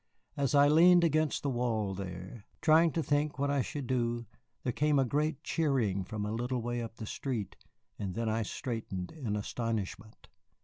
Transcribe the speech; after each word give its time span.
As 0.35 0.55
I 0.55 0.67
leaned 0.67 1.03
against 1.03 1.43
the 1.43 1.49
wall 1.51 1.93
there, 1.93 2.45
trying 2.59 2.91
to 2.93 3.03
think 3.03 3.37
what 3.37 3.51
I 3.51 3.61
should 3.61 3.85
do, 3.85 4.25
there 4.63 4.73
came 4.73 4.97
a 4.97 5.05
great 5.05 5.43
cheering 5.43 6.03
from 6.03 6.25
a 6.25 6.31
little 6.31 6.59
way 6.63 6.81
up 6.81 6.95
the 6.95 7.05
street, 7.05 7.55
and 7.99 8.15
then 8.15 8.27
I 8.27 8.41
straightened 8.41 9.11
in 9.11 9.35
astonishment. 9.35 10.27